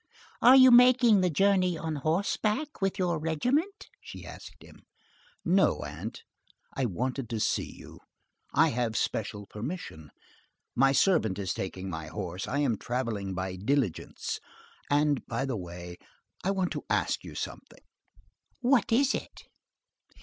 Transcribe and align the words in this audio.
"Are 0.41 0.55
you 0.55 0.71
making 0.71 1.21
the 1.21 1.29
journey 1.29 1.77
on 1.77 1.97
horseback, 1.97 2.81
with 2.81 2.97
your 2.97 3.19
regiment?" 3.19 3.85
she 4.01 4.25
asked 4.25 4.63
him. 4.63 4.81
"No, 5.45 5.83
aunt. 5.83 6.23
I 6.75 6.85
wanted 6.85 7.29
to 7.29 7.39
see 7.39 7.71
you. 7.71 7.99
I 8.51 8.69
have 8.69 8.97
special 8.97 9.45
permission. 9.45 10.09
My 10.75 10.91
servant 10.91 11.37
is 11.37 11.53
taking 11.53 11.87
my 11.87 12.07
horse; 12.07 12.47
I 12.47 12.61
am 12.61 12.77
travelling 12.77 13.35
by 13.35 13.57
diligence. 13.57 14.39
And, 14.89 15.23
by 15.27 15.45
the 15.45 15.55
way, 15.55 15.97
I 16.43 16.49
want 16.49 16.71
to 16.71 16.85
ask 16.89 17.23
you 17.23 17.35
something." 17.35 17.83
"What 18.59 18.91
is 18.91 19.13
it?" 19.13 19.43